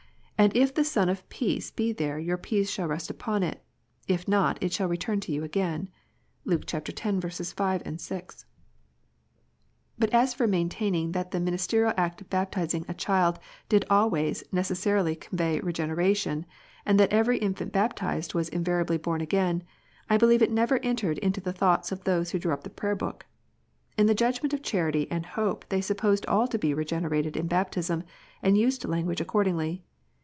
And 0.43 0.55
if 0.57 0.73
the 0.73 0.83
son 0.83 1.07
of 1.07 1.29
peace 1.29 1.69
be 1.69 1.93
there, 1.93 2.17
your 2.17 2.35
peace 2.35 2.67
shall 2.67 2.87
rest 2.87 3.11
upon 3.11 3.43
it: 3.43 3.61
if 4.07 4.27
not, 4.27 4.57
it 4.59 4.73
shall 4.73 4.91
turn 4.95 5.19
to 5.19 5.31
you 5.31 5.43
again." 5.43 5.87
(Luke 6.45 6.63
x. 6.73 6.89
5, 7.53 8.01
6.) 8.01 8.45
But 9.99 10.09
as 10.09 10.33
for 10.33 10.47
maintaining 10.47 11.11
that 11.11 11.29
the 11.29 11.39
ministerial 11.39 11.93
act 11.95 12.21
of 12.21 12.29
baptizing 12.31 12.85
child 12.97 13.37
did 13.69 13.85
always 13.87 14.43
necessarily 14.51 15.15
convey 15.15 15.59
Regeneration, 15.59 16.47
and 16.87 16.99
that 16.99 17.13
every 17.13 17.37
infant 17.37 17.71
baptized 17.71 18.33
was 18.33 18.49
invariably 18.49 18.97
born 18.97 19.21
again, 19.21 19.61
I 20.09 20.17
believe 20.17 20.41
it 20.41 20.49
never 20.49 20.79
entered 20.79 21.19
into 21.19 21.39
the 21.41 21.53
thoughts 21.53 21.91
of 21.91 22.03
those 22.03 22.31
who 22.31 22.39
drew 22.39 22.51
up 22.53 22.63
the 22.63 22.71
Prayer 22.71 22.95
book. 22.95 23.27
In 23.95 24.07
the 24.07 24.15
judgment 24.15 24.55
of 24.55 24.63
charity 24.63 25.05
and 25.11 25.23
hope 25.23 25.69
they 25.69 25.81
sup 25.81 25.97
posed 25.97 26.25
all 26.25 26.47
to 26.47 26.57
be 26.57 26.73
regenerated 26.73 27.37
in 27.37 27.45
baptism, 27.45 28.01
and 28.41 28.57
used 28.57 28.83
language, 28.85 29.21
accordingly. 29.21 29.83